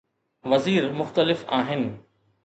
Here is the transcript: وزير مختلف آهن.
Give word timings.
وزير 0.45 0.91
مختلف 0.93 1.45
آهن. 1.45 2.03